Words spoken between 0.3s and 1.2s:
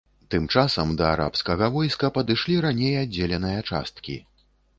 Тым часам, да